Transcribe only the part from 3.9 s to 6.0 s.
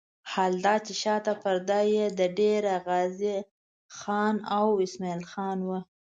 خان او اسماعیل خان وه.